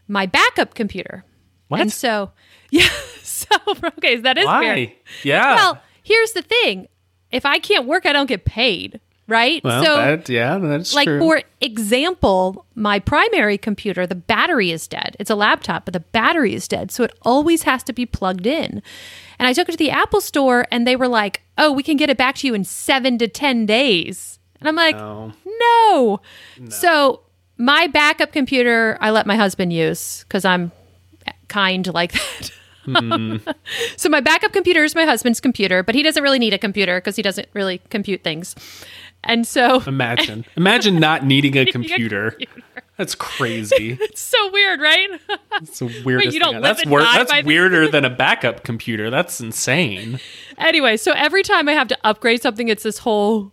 [0.08, 1.22] my backup computer.
[1.68, 1.80] What?
[1.82, 2.30] And so,
[2.70, 2.88] yeah.
[3.22, 3.54] So
[3.98, 4.60] okay, that is Why?
[4.60, 4.92] weird.
[5.22, 5.54] Yeah.
[5.56, 6.88] Well, here's the thing:
[7.30, 9.00] if I can't work, I don't get paid.
[9.26, 9.64] Right.
[9.64, 11.18] Well, so that, yeah, that's like true.
[11.18, 15.16] for example my primary computer the battery is dead.
[15.18, 16.90] It's a laptop but the battery is dead.
[16.90, 18.82] So it always has to be plugged in.
[19.38, 21.96] And i took it to the apple store and they were like oh we can
[21.96, 24.38] get it back to you in seven to ten days.
[24.60, 25.32] And i'm like No.
[25.46, 26.20] no,
[26.68, 27.20] so
[27.56, 30.70] my backup computer i let my husband use because i'm
[31.48, 32.50] kind like that.
[32.84, 33.36] Hmm.
[33.96, 36.98] So my backup computer is my husband's computer but he doesn't really need a computer
[37.00, 38.54] because he doesn't really compute things
[39.24, 40.44] and so Imagine.
[40.56, 42.38] Imagine not needing a a computer.
[42.96, 43.98] That's crazy.
[44.00, 45.08] It's so weird, right?
[45.50, 49.10] That's the weirdest you don't That's wor- That's weirder than a backup computer.
[49.10, 50.20] That's insane.
[50.58, 53.52] anyway, so every time I have to upgrade something, it's this whole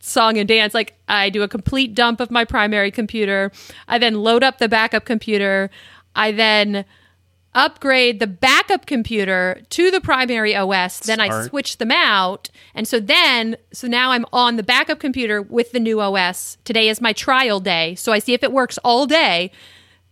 [0.00, 0.74] song and dance.
[0.74, 3.50] Like I do a complete dump of my primary computer.
[3.88, 5.70] I then load up the backup computer.
[6.14, 6.84] I then
[7.54, 11.00] upgrade the backup computer to the primary OS.
[11.00, 12.48] Then I switch them out.
[12.74, 16.58] And so then, so now I'm on the backup computer with the new OS.
[16.64, 17.94] Today is my trial day.
[17.94, 19.50] So I see if it works all day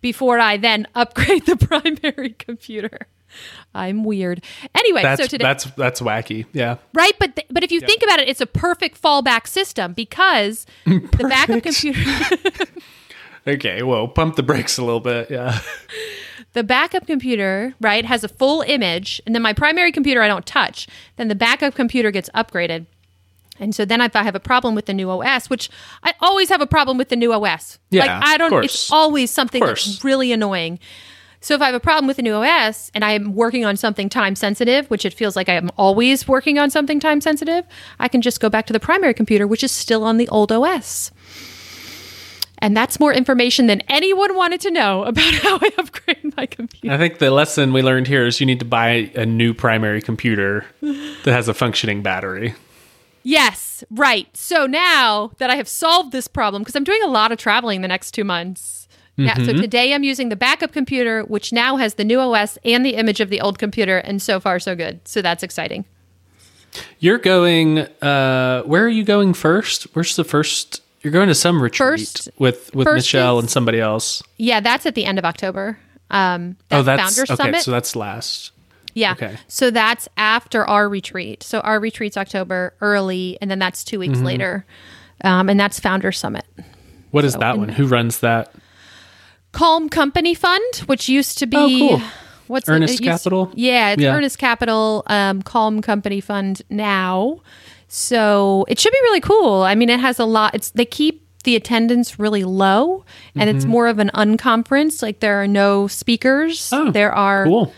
[0.00, 3.06] before I then upgrade the primary computer.
[3.74, 4.42] I'm weird.
[4.74, 6.46] Anyway, That's so today that's that's wacky.
[6.52, 6.78] Yeah.
[6.92, 10.66] right but th- but if you think about it it's a perfect fallback system because
[10.84, 12.00] the backup computer
[13.46, 13.82] Okay.
[13.82, 15.30] Well, pump the brakes a little bit.
[15.30, 15.58] Yeah.
[16.52, 20.46] The backup computer right has a full image and then my primary computer i don't
[20.46, 20.86] touch
[21.16, 22.86] then the backup computer gets upgraded
[23.60, 25.68] And so then if I have a problem with the new OS, which
[26.02, 27.78] I always have a problem with the new OS.
[27.90, 28.64] Yeah, like I don't course.
[28.64, 30.78] it's always something that's really annoying.
[31.42, 33.76] So if I have a problem with the new OS and I am working on
[33.76, 37.64] something time sensitive, which it feels like I am always working on something time sensitive,
[37.98, 40.52] I can just go back to the primary computer, which is still on the old
[40.52, 41.10] OS.
[42.62, 46.94] And that's more information than anyone wanted to know about how I upgrade my computer.
[46.94, 50.02] I think the lesson we learned here is you need to buy a new primary
[50.02, 52.54] computer that has a functioning battery.
[53.22, 54.34] Yes, right.
[54.36, 57.82] So now that I have solved this problem, because I'm doing a lot of traveling
[57.82, 58.88] the next two months.
[59.16, 62.86] Yeah, so today I'm using the backup computer, which now has the new OS and
[62.86, 65.06] the image of the old computer, and so far so good.
[65.06, 65.84] So that's exciting.
[67.00, 67.80] You're going.
[68.00, 69.84] Uh, where are you going first?
[69.94, 70.82] Where's the first?
[71.02, 74.22] You're going to some retreat First- with with first Michelle is- and somebody else.
[74.36, 75.78] Yeah, that's at the end of October.
[76.10, 77.36] Um, that's oh, that's Founders okay.
[77.44, 77.62] Summit.
[77.62, 78.50] So that's last.
[78.94, 79.12] yeah.
[79.12, 79.36] okay.
[79.48, 81.42] So that's after our retreat.
[81.44, 84.10] So our retreat's October early, and then that's two Mm-hmm.
[84.12, 84.66] weeks later.
[85.22, 86.44] Um, and that's Founder Summit.
[87.12, 87.68] What is that one?
[87.68, 88.52] Who runs that?
[89.52, 92.02] Calm Company Fund, which used to be Oh, cool.
[92.46, 93.52] what's it- Earnest it used- Capital?
[93.54, 94.14] yeah, it's Yeah.
[94.14, 97.40] Earnest Capital, um, Calm Company Fund now.
[97.92, 99.62] So it should be really cool.
[99.62, 100.54] I mean, it has a lot.
[100.54, 103.70] It's they keep the attendance really low, and it's Mm-hmm.
[103.72, 105.02] more of an unconference.
[105.02, 106.70] Like there are no speakers.
[106.72, 107.72] Oh, there are Cool.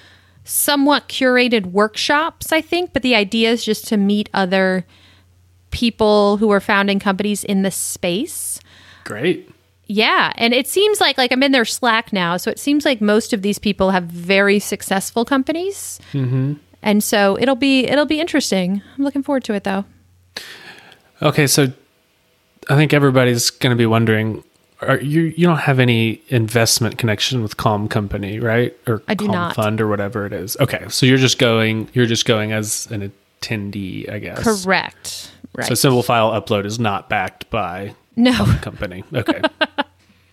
[0.45, 4.85] somewhat curated workshops, I think, but the idea is just to meet other
[5.71, 8.61] people who are founding companies in this space.
[9.05, 9.49] Great.
[9.87, 13.01] Yeah, and it seems like like I'm in their Slack now, so it seems like
[13.01, 16.55] most of these people have very successful companies, mm-hmm.
[16.83, 18.83] and so it'll be it'll be interesting.
[18.99, 19.85] I'm looking forward to it though.
[21.21, 21.73] Okay, so
[22.69, 24.43] I think everybody's going to be wondering:
[24.81, 28.77] Are you you don't have any investment connection with Calm Company, right?
[28.87, 29.55] Or I do Calm not.
[29.55, 30.57] Fund or whatever it is.
[30.59, 34.43] Okay, so you're just going you're just going as an attendee, I guess.
[34.43, 35.31] Correct.
[35.55, 35.69] Right.
[35.69, 39.05] So Simple File Upload is not backed by no, company.
[39.13, 39.41] Okay.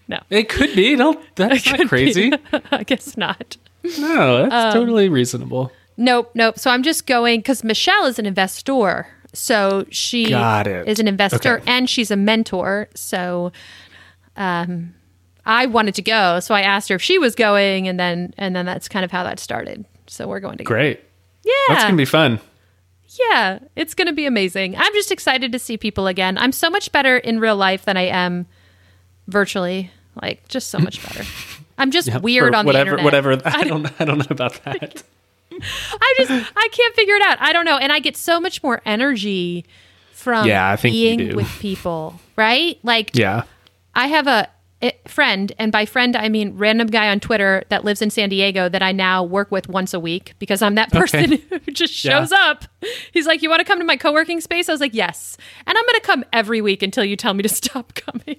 [0.09, 0.19] No.
[0.31, 0.95] It could be.
[0.95, 2.31] Don't that's not crazy.
[2.71, 3.57] I guess not.
[3.99, 5.71] No, Um, that's totally reasonable.
[5.97, 6.57] Nope, nope.
[6.57, 9.05] So I'm just going because Michelle is an investor.
[9.33, 10.87] So she Got it.
[10.87, 11.71] is an investor Okay.
[11.71, 12.89] and she's a mentor.
[12.95, 13.51] So
[14.35, 14.93] um,
[15.45, 16.39] I wanted to go.
[16.39, 19.11] So I asked her if she was going and then and then that's kind of
[19.11, 19.85] how that started.
[20.07, 20.99] So we're going to Great.
[21.43, 21.51] Yeah.
[21.69, 22.39] That's gonna be fun.
[23.31, 24.75] Yeah, it's going to be amazing.
[24.77, 26.37] I'm just excited to see people again.
[26.37, 28.45] I'm so much better in real life than I am
[29.27, 29.89] virtually.
[30.21, 31.23] Like, just so much better.
[31.79, 33.05] I'm just weird on whatever, the internet.
[33.05, 33.41] whatever.
[33.45, 34.01] I don't.
[34.01, 35.01] I don't know about that.
[35.93, 37.41] I just, I can't figure it out.
[37.41, 37.77] I don't know.
[37.77, 39.65] And I get so much more energy
[40.13, 42.77] from Yeah, I think being with people, right?
[42.83, 43.43] Like, Yeah.
[43.95, 44.47] I have a,
[44.81, 48.29] a friend, and by friend, I mean random guy on Twitter that lives in San
[48.29, 52.03] Diego that I now work with once a week because I'm that person who just
[52.05, 52.19] Yeah.
[52.19, 52.65] shows up.
[53.11, 54.69] He's like, You want to come to my co working space?
[54.69, 55.35] I was like, Yes.
[55.67, 58.37] And I'm going to come every week until you tell me to stop coming.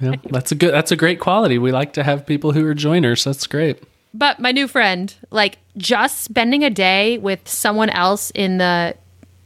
[0.00, 0.74] Yeah, that's a good.
[0.74, 1.56] That's a great quality.
[1.56, 3.24] We like to have people who are joiners.
[3.24, 3.82] That's great.
[4.12, 8.94] But my new friend, like just spending a day with someone else in the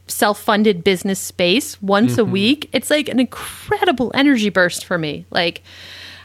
[0.07, 2.31] self funded business space once a mm-hmm.
[2.31, 5.25] week, it's like an incredible energy burst for me.
[5.31, 5.61] Like,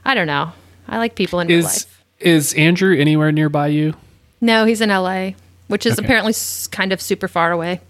[0.04, 0.52] I don't know.
[0.88, 2.02] I like people in real life.
[2.20, 3.94] is Andrew anywhere nearby you?
[4.40, 5.30] No, he's in LA,
[5.68, 6.04] which is Okay.
[6.04, 6.34] apparently
[6.70, 7.80] kind of super far away.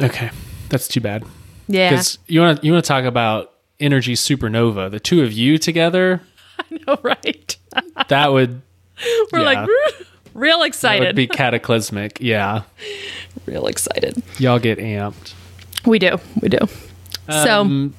[0.00, 0.30] Okay,
[0.68, 1.24] that's too bad.
[1.68, 1.90] Yeah.
[1.90, 4.90] Because you want to you want to talk about energy supernova.
[4.90, 6.20] The two of you together,
[6.58, 7.56] I know, right?
[8.08, 8.62] that would
[9.32, 9.64] We're Yeah.
[9.64, 9.68] like
[10.36, 11.02] real excited.
[11.02, 12.18] that would be cataclysmic.
[12.20, 12.62] Yeah,
[13.46, 14.22] real excited.
[14.38, 15.34] y'all get amped.
[15.84, 16.18] We do.
[16.40, 16.58] We do.
[17.28, 17.94] so, Um,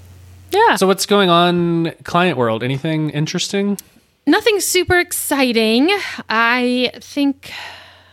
[0.51, 0.75] yeah.
[0.75, 2.63] so what's going on, client world?
[2.63, 3.77] Anything interesting?
[4.25, 5.89] Nothing super exciting.
[6.27, 7.51] I think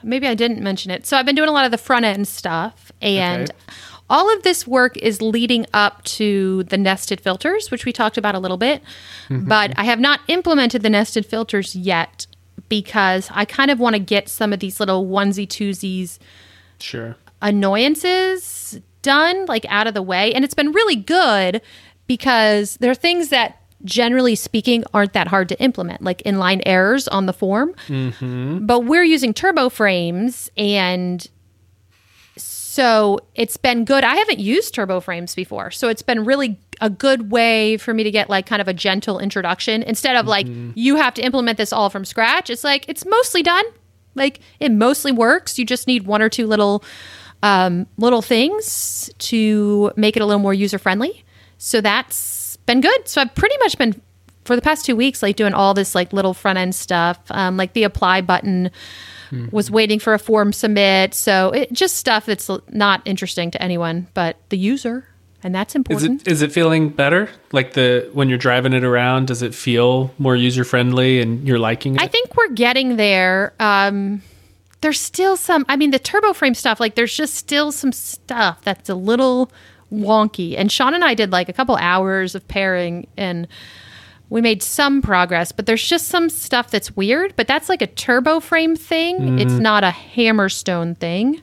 [0.02, 1.06] maybe I didn't mention it.
[1.06, 3.58] So I've been doing a lot of the front end stuff, and Okay.
[4.08, 8.36] all of this work is leading up to the nested filters, which we talked about
[8.36, 8.80] a little bit.
[9.28, 12.26] But I have not implemented the nested filters yet
[12.68, 16.18] because I kind of want to get some of these little onesie twosies
[16.78, 17.16] Sure.
[17.42, 20.32] annoyances done, like out of the way.
[20.32, 21.60] And it's been really good
[22.06, 27.06] because there are things that generally speaking aren't that hard to implement, like inline errors
[27.08, 27.74] on the form.
[27.88, 28.64] Mm-hmm.
[28.66, 31.28] But we're using turbo frames and
[32.74, 34.02] so it's been good.
[34.02, 35.70] I haven't used turbo frames before.
[35.70, 38.74] So it's been really a good way for me to get like kind of a
[38.74, 42.50] gentle introduction instead of like you have to implement this all from scratch.
[42.50, 43.64] It's like it's mostly done.
[44.16, 45.56] Like it mostly works.
[45.56, 46.82] You just need one or two little
[47.44, 51.24] um, little things to make it a little more user friendly.
[51.58, 53.06] So that's been good.
[53.06, 54.02] So I've pretty much been
[54.44, 57.56] for the past two weeks like doing all this like little front end stuff, um,
[57.56, 58.72] like the apply button
[59.52, 61.14] was waiting for a form submit.
[61.14, 65.06] So it just stuff that's not interesting to anyone but the user
[65.44, 66.22] and that's important.
[66.22, 67.28] Is it is it feeling better?
[67.52, 71.58] Like the when you're driving it around, does it feel more user friendly and you're
[71.58, 72.00] liking it?
[72.00, 73.52] I think we're getting there.
[73.60, 74.22] Um,
[74.80, 75.66] there's still some.
[75.68, 76.80] I mean, the turbo frame stuff.
[76.80, 79.52] Like, there's just still some stuff that's a little
[79.92, 80.54] wonky.
[80.56, 83.46] And Sean and I did like a couple hours of pairing, and
[84.30, 85.52] we made some progress.
[85.52, 87.34] But there's just some stuff that's weird.
[87.36, 89.38] But that's like a turbo frame thing.
[89.38, 89.62] It's mm-hmm.
[89.62, 91.40] not a Hammerstone thing.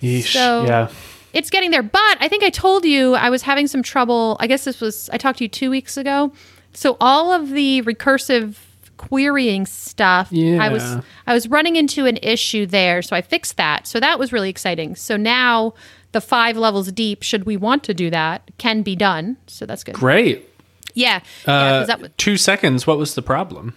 [0.00, 0.32] Yeesh.
[0.32, 0.88] so- yeah.
[1.32, 1.82] It's getting there.
[1.82, 4.36] But I think I told you I was having some trouble.
[4.40, 6.32] I guess this was I talked to you two weeks ago.
[6.74, 8.56] So all of the recursive
[8.96, 10.82] querying stuff, I was
[11.26, 13.02] I was running into an issue there.
[13.02, 13.86] So I fixed that.
[13.86, 14.94] So that was really exciting.
[14.94, 15.74] So now
[16.12, 19.38] the five levels deep, should we want to do that, can be done.
[19.46, 19.94] So that's good.
[19.94, 20.48] Great.
[20.94, 21.20] Yeah.
[21.46, 22.86] yeah Uh, was- two seconds.
[22.86, 23.74] What was the problem?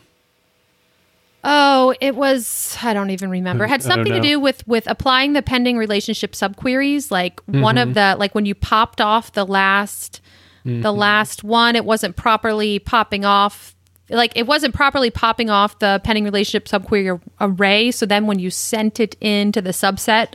[1.47, 3.65] Oh, it was I don't even remember.
[3.65, 7.11] It had something to do with with applying the pending relationship subqueries.
[7.11, 7.89] Like one Mm-hmm.
[7.89, 10.21] of the like when you popped off the last
[10.63, 10.97] the Mm-hmm.
[10.97, 13.75] last one, it wasn't properly popping off
[14.09, 17.91] like it wasn't properly popping off the pending relationship subquery ar- array.
[17.91, 20.33] So then when you sent it into the subset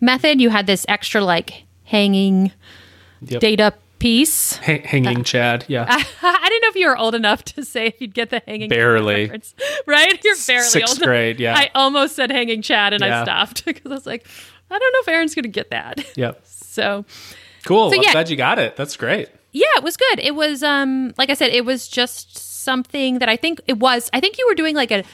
[0.00, 2.52] method, you had this extra like hanging
[3.22, 3.40] Yep.
[3.40, 4.56] data piece.
[4.56, 5.64] Ha- hanging Chad.
[5.68, 5.86] Yeah.
[6.22, 8.68] I didn't know if you were old enough to say if you'd get the hanging
[8.68, 9.22] Barely.
[9.26, 9.54] reference.
[9.86, 10.18] right?
[10.24, 11.06] You're barely Sixth old.
[11.06, 11.54] grade, yeah.
[11.56, 13.20] I almost said hanging Chad and Yeah.
[13.20, 14.26] I stopped because I was like,
[14.70, 16.04] I don't know if Aaron's going to get that.
[16.16, 16.40] yep.
[16.44, 17.04] So
[17.64, 17.90] Cool.
[17.90, 18.12] So, I'm yeah.
[18.12, 18.74] glad you got it.
[18.74, 19.28] That's great.
[19.52, 20.18] yeah, it was good.
[20.18, 24.08] It was um like I said, it was just something that I think it was.
[24.12, 25.04] I think you were doing like a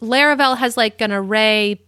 [0.00, 1.80] Laravel has like an array.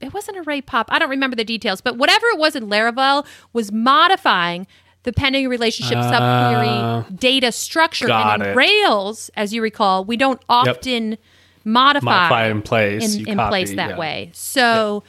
[0.00, 0.88] It wasn't array pop.
[0.90, 4.66] I don't remember the details, but whatever it was in Laravel was modifying
[5.04, 8.10] the pending relationship subquery data structure.
[8.10, 8.56] and in it.
[8.56, 11.18] Rails, as you recall, we don't often
[11.64, 13.16] modify, Modify in place.
[13.16, 13.98] in, in copy, place that yeah.
[13.98, 14.30] way.
[14.34, 15.02] So,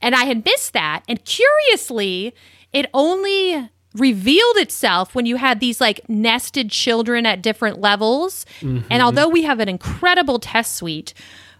[0.00, 1.02] and I had missed that.
[1.08, 2.34] And curiously,
[2.72, 8.46] it only revealed itself when you had these like nested children at different levels.
[8.60, 8.86] Mm-hmm.
[8.90, 11.12] And although we have an incredible test suite,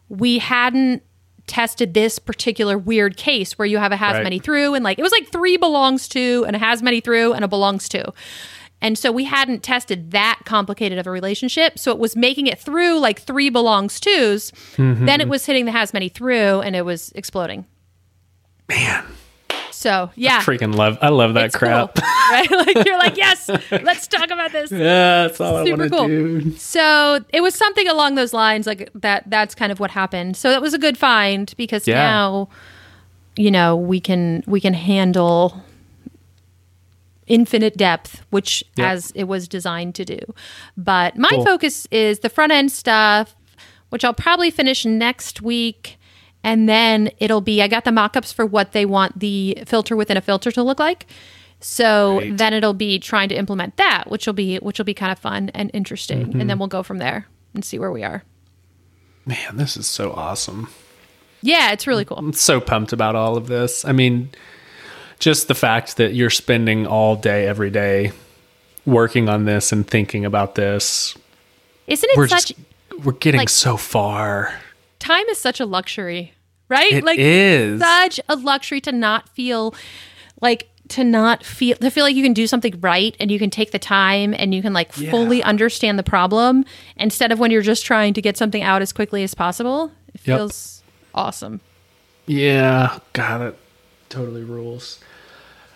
[0.08, 1.02] we hadn't
[1.50, 4.22] tested this particular weird case where you have a has Right.
[4.22, 7.32] many through and like it was like three belongs to and a has many through
[7.32, 8.12] and a belongs to.
[8.80, 11.78] And so we hadn't tested that complicated of a relationship.
[11.78, 14.52] So it was making it through like three belongs tos.
[14.76, 15.04] Mm-hmm.
[15.04, 17.66] Then it was hitting the has many through and it was exploding.
[18.68, 19.04] Man,
[19.72, 20.40] So yeah.
[20.40, 20.98] freaking love.
[21.00, 21.94] I love that it's crap.
[21.94, 22.50] cool, right?
[22.50, 24.70] Like you're like, yes, let's talk about this.
[24.72, 26.08] yeah, that's all Super I want to cool.
[26.08, 26.56] do.
[26.56, 29.24] So it was something along those lines, like that.
[29.30, 30.36] That's kind of what happened.
[30.36, 31.94] So that was a good find because Yeah.
[32.02, 32.48] now,
[33.36, 35.62] you know, we can we can handle
[37.26, 38.86] infinite depth, which Yep.
[38.88, 40.18] as it was designed to do.
[40.76, 41.44] But my Cool.
[41.44, 43.36] focus is the front end stuff,
[43.90, 45.96] which I'll probably finish next week.
[46.42, 50.16] And then it'll be I got the mock-ups for what they want the filter within
[50.16, 51.06] a filter to look like.
[51.60, 52.38] So Great.
[52.38, 55.18] then it'll be trying to implement that, which will be which will be kind of
[55.18, 56.26] fun and interesting.
[56.28, 56.40] Mm-hmm.
[56.40, 58.24] And then we'll go from there and see where we are.
[59.26, 60.68] Man, this is so awesome.
[61.42, 62.16] Yeah, it's really cool.
[62.16, 63.84] I'm so pumped about all of this.
[63.84, 64.30] I mean,
[65.18, 68.12] just the fact that you're spending all day, every day
[68.86, 71.16] working on this and thinking about this.
[71.86, 74.54] Isn't it We're such just, we're getting like- so far.
[75.00, 76.32] Time is such a luxury,
[76.68, 76.92] right?
[76.92, 77.80] It like is.
[77.80, 79.74] such a luxury to not feel
[80.40, 83.48] like to not feel to feel like you can do something right and you can
[83.50, 86.64] take the time and you can like fully understand the problem
[86.96, 89.92] instead of when you're just trying to get something out as quickly as possible.
[90.14, 90.38] It Yep.
[90.38, 90.82] feels
[91.14, 91.60] awesome.
[92.26, 93.56] Yeah, got it.
[94.08, 94.98] Totally rules.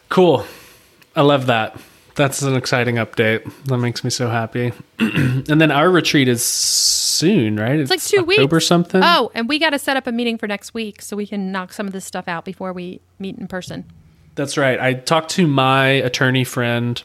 [0.08, 0.44] Cool.
[1.14, 1.80] I love that.
[2.16, 3.50] That's an exciting update.
[3.64, 4.72] That makes me so happy.
[4.98, 7.80] and then our retreat is soon, right?
[7.80, 8.52] It's like two October weeks.
[8.52, 9.00] Or something.
[9.04, 11.50] Oh, and we got to set up a meeting for next week so we can
[11.50, 13.84] knock some of this stuff out before we meet in person.
[14.36, 14.78] That's right.
[14.78, 17.02] I talked to my attorney friend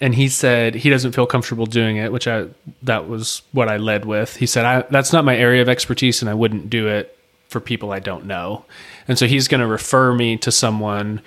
[0.00, 2.48] and he said he doesn't feel comfortable doing it, which I
[2.82, 4.36] that was what I led with.
[4.36, 7.16] He said I that's not my area of expertise and I wouldn't do it
[7.48, 8.64] for people I don't know.
[9.06, 11.22] And so he's going to refer me to someone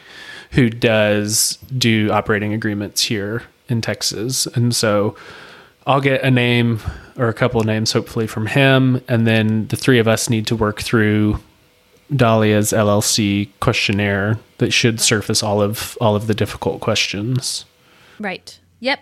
[0.52, 4.48] who does do operating agreements here in Texas.
[4.48, 5.16] And so
[5.88, 6.80] I'll get a name
[7.18, 10.48] or a couple of names hopefully from him and then the three of us need
[10.48, 11.40] to work through
[12.16, 17.64] Dahlia's LLC questionnaire that should surface all of all of the difficult questions.
[18.20, 18.60] Right.
[18.82, 19.00] Yep.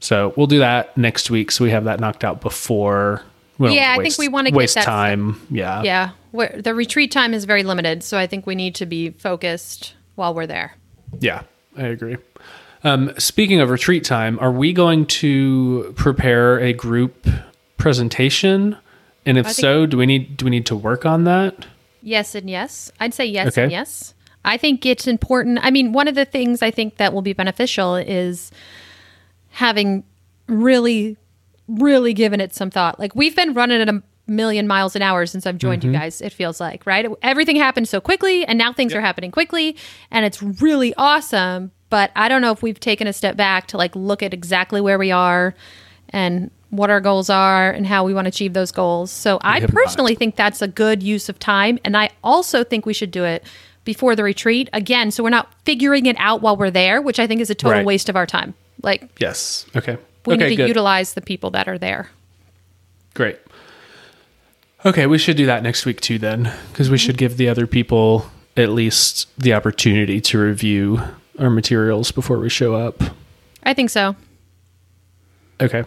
[0.00, 3.22] So we'll do that next week, so we have that knocked out before.
[3.60, 5.40] Yeah, I think we wanna get waste time.
[5.50, 6.10] Yeah, Yeah.
[6.32, 9.94] We're, the retreat time is very limited, so I think we need to be focused
[10.14, 10.76] while we're there.
[11.20, 11.42] yeah,
[11.76, 12.16] I agree.
[12.82, 17.26] Um, speaking of retreat time, are we going to prepare a group
[17.76, 18.76] presentation?
[19.26, 21.66] And if think- so, do we need do we need to work on that?
[22.02, 22.90] Yes and yes.
[23.00, 23.64] I'd say yes Okay.
[23.64, 24.14] and yes.
[24.44, 25.58] I think it's important.
[25.62, 28.50] I mean, one of the things I think that will be beneficial is
[29.50, 30.04] having
[30.46, 31.18] really,
[31.68, 32.98] really given it some thought.
[32.98, 36.00] Like we've been running a million miles an hour since I've joined you mm-hmm.
[36.00, 37.06] guys, it feels like, right?
[37.20, 39.76] Everything happened so quickly and now things are happening quickly
[40.10, 41.72] and it's really awesome.
[41.90, 44.80] But I don't know if we've taken a step back to like look at exactly
[44.80, 45.54] where we are
[46.10, 49.10] and what our goals are and how we want to achieve those goals.
[49.10, 51.78] So I have personally think that's a good use of time.
[51.84, 53.44] And I also think we should do it
[53.84, 55.10] before the retreat again.
[55.10, 57.78] So we're not figuring it out while we're there, which I think is a total
[57.78, 57.86] Right.
[57.86, 58.54] waste of our time.
[58.82, 59.66] Like Yes.
[59.74, 59.98] Okay.
[60.26, 60.44] we okay.
[60.44, 60.68] need to good.
[60.68, 62.08] utilize the people that are there.
[63.14, 63.38] Great.
[64.84, 67.66] Okay, we should do that next week too, then, because we should give the other
[67.66, 71.02] people at least the opportunity to review
[71.38, 73.02] our materials before we show up.
[73.62, 74.16] I think so.
[75.60, 75.84] Okay.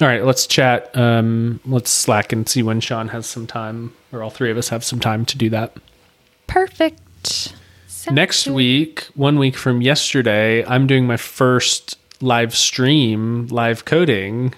[0.00, 0.96] All right, let's chat.
[0.96, 4.68] Um, let's slack and see when Sean has some time, or all three of us
[4.68, 5.76] have some time to do that.
[6.46, 7.00] Perfect.
[7.88, 8.54] Sounds Next good.
[8.54, 14.54] week, one week from yesterday, I'm doing my first live stream, live coding.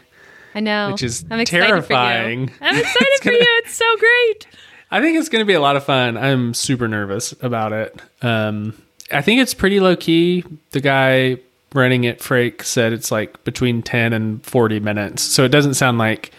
[0.55, 0.91] I know.
[0.93, 2.49] which is I'm terrifying.
[2.49, 2.59] For you.
[2.63, 3.61] I'm excited for gonna- you.
[3.65, 4.47] It's so great.
[4.91, 6.17] I think it's going to be a lot of fun.
[6.19, 7.99] I'm super nervous about it.
[8.21, 8.75] Um,
[9.11, 10.45] I think it's pretty low key.
[10.73, 11.39] The guy
[11.73, 15.23] running it, Frake, said it's like between 10 and 40 minutes.
[15.23, 16.31] So it doesn't sound like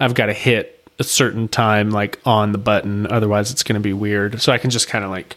[0.00, 3.06] I've got to hit a certain time like on the button.
[3.06, 4.42] Otherwise, it's going to be weird.
[4.42, 5.36] So I can just kind of like,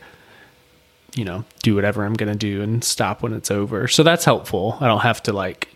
[1.13, 3.87] you know, do whatever I'm going to do and stop when it's over.
[3.87, 4.77] So that's helpful.
[4.81, 5.71] I don't have to like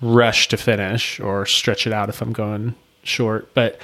[0.00, 3.52] rush to finish or stretch it out if I'm going short.
[3.54, 3.80] But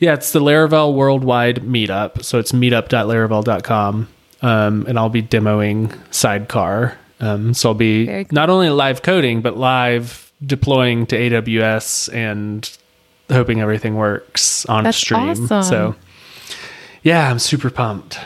[0.00, 2.24] yeah, it's the Laravel Worldwide Meetup.
[2.24, 4.08] So it's meetup.laravel.com.
[4.42, 6.98] Um, and I'll be demoing Sidecar.
[7.20, 8.24] Um, so I'll be cool.
[8.32, 12.76] not only live coding, but live deploying to AWS and
[13.30, 15.30] hoping everything works on That's stream.
[15.30, 15.62] awesome.
[15.62, 15.94] So
[17.02, 18.18] yeah, I'm super pumped.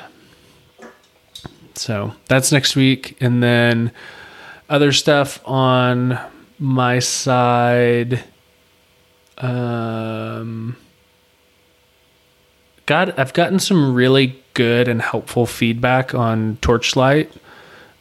[1.75, 3.17] So that's next week.
[3.21, 3.93] And then
[4.69, 6.19] other stuff on
[6.59, 8.25] my side.
[9.39, 10.77] Um,
[12.87, 17.31] got I've gotten some really good and helpful feedback on Torchlight.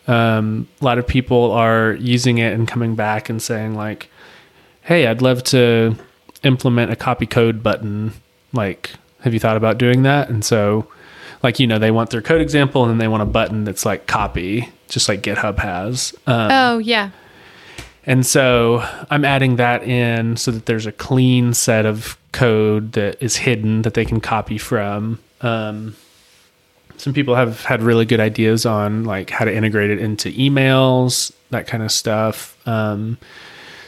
[0.08, 4.10] Um, a lot of people are using it and coming back and saying like,
[4.82, 5.96] "Hey, I'd love to
[6.44, 8.14] implement a copy code button.
[8.54, 8.92] Like,
[9.22, 10.88] have you thought about doing that?" And so,
[11.44, 13.86] like you know, they want their code example and then they want a button that's
[13.86, 16.16] like copy, just like GitHub has.
[16.26, 17.12] Um, Oh, yeah.
[18.08, 23.22] And so I'm adding that in so that there's a clean set of code that
[23.22, 25.20] is hidden that they can copy from.
[25.42, 25.96] Um,
[26.96, 31.34] some people have had really good ideas on like how to integrate it into emails,
[31.50, 32.58] that kind of stuff.
[32.66, 33.18] Um,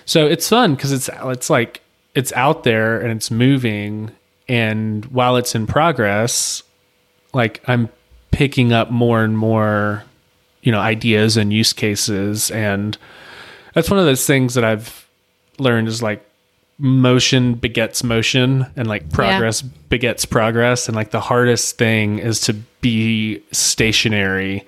[0.06, 1.82] so it's fun because it's it's like
[2.14, 4.12] it's out there and it's moving,
[4.50, 6.62] and while it's in progress,
[7.34, 7.88] like I'm
[8.32, 10.04] picking up more and more,
[10.62, 12.98] you know, ideas and use cases and
[13.74, 15.08] that's one of those things that I've
[15.58, 16.26] learned is like
[16.78, 20.88] motion begets motion and like progress begets progress.
[20.88, 24.66] And like the hardest thing is to be stationary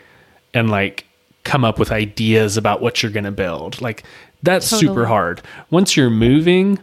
[0.54, 1.06] and like
[1.43, 3.82] come up with ideas about what you're going to build.
[3.82, 4.04] Like
[4.43, 5.41] that's super hard.
[5.70, 6.80] Once you're moving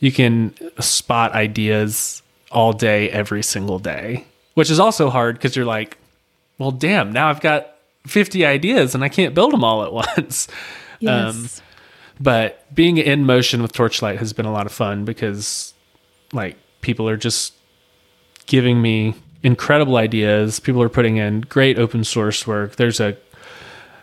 [0.00, 5.66] you can spot ideas all day every single day which is also hard because you're
[5.66, 5.98] like
[6.58, 10.48] well damn now i've got 50 ideas and i can't build them all at once
[11.00, 11.62] Yes.
[12.20, 15.74] but being in motion with torchlight has been a lot of fun because
[16.32, 17.54] like people are just
[18.46, 20.58] giving me incredible ideas.
[20.58, 22.76] People are putting in great open source work.
[22.76, 23.16] There's a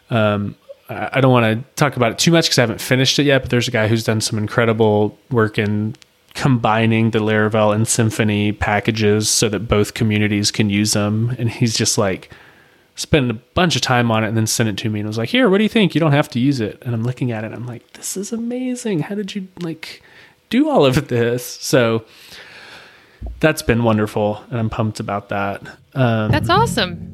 [0.10, 0.56] um
[0.88, 3.42] i don't want to talk about it too much because i haven't finished it yet
[3.42, 5.96] but there's a guy who's done some incredible work in
[6.36, 11.34] combining the laravel and Symfony packages so that both communities can use them.
[11.40, 12.30] And he's just like
[12.96, 15.18] spent a bunch of time on it and then sent it to me and was
[15.18, 15.94] like, "Here, what do you think?
[15.96, 18.16] You don't have to use it." And I'm looking at it, and I'm like, "This
[18.18, 19.00] is amazing.
[19.02, 20.02] How did you like
[20.50, 22.06] do all of this?" So
[23.40, 25.62] that's been wonderful, and I'm pumped about that.
[25.94, 27.12] Um, That's awesome.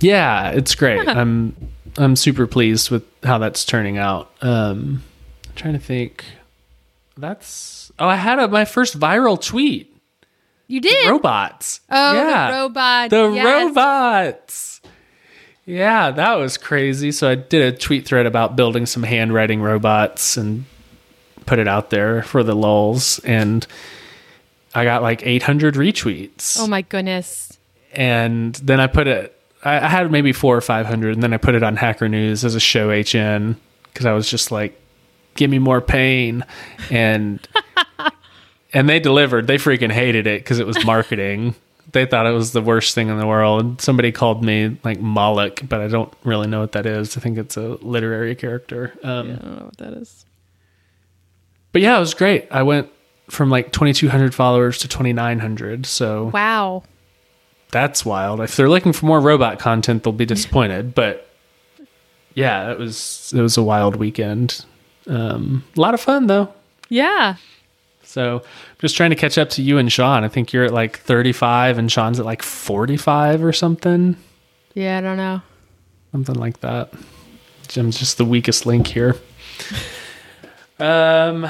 [0.00, 1.06] yeah, it's great.
[1.08, 1.54] I'm
[1.98, 4.30] I'm super pleased with how that's turning out.
[4.40, 5.02] Um,
[5.46, 6.24] I'm trying to think.
[7.18, 9.94] That's oh, I had a, my first viral tweet.
[10.68, 11.10] You did.
[11.10, 11.80] Robots.
[11.90, 12.50] oh, yeah.
[12.50, 13.10] the robot.
[13.10, 13.44] The Yes.
[13.44, 14.71] robots.
[15.64, 17.12] Yeah, that was crazy.
[17.12, 20.64] So I did a tweet thread about building some handwriting robots and
[21.46, 23.66] put it out there for the lulls and
[24.74, 26.56] I got like 800 retweets.
[26.58, 27.58] Oh my goodness.
[27.92, 31.36] and then I put it I, I had maybe 4 or 500 and then I
[31.36, 33.56] put it on Hacker News as a show HN
[33.94, 34.78] cuz I was just like
[35.36, 36.44] give me more pain
[36.90, 37.46] and
[38.72, 39.46] and they delivered.
[39.46, 41.54] They freaking hated it cuz it was marketing.
[41.92, 43.80] They thought it was the worst thing in the world.
[43.80, 47.16] Somebody called me like Moloch, but I don't really know what that is.
[47.16, 48.92] I think it's a literary character.
[49.02, 50.24] Um, I don't know what that is.
[51.72, 52.48] But yeah, it was great.
[52.50, 52.88] I went
[53.30, 55.86] from like 2,200 followers to 2,900.
[55.86, 56.82] So Wow.
[57.70, 58.40] that's wild.
[58.40, 60.94] If they're looking for more robot content, they'll be disappointed.
[60.96, 61.28] but
[62.34, 64.64] yeah, it was it was a wild weekend.
[65.06, 66.52] Um, a lot of fun though.
[66.88, 67.36] Yeah.
[68.12, 68.42] So
[68.78, 70.22] just trying to catch up to you and Sean.
[70.22, 74.16] I think you're at like 35 and Sean's at like 45 or something.
[74.74, 75.40] Yeah, I don't know.
[76.10, 76.92] Something like that.
[77.68, 79.16] Jim's just the weakest link here.
[80.78, 81.48] um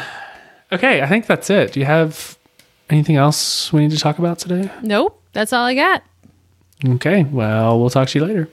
[0.71, 1.73] okay, I think that's it.
[1.73, 2.39] Do you have
[2.89, 4.71] anything else we need to talk about today?
[4.83, 5.21] Nope.
[5.33, 6.05] That's all I got.
[6.87, 8.49] Okay, well, we'll talk to you later.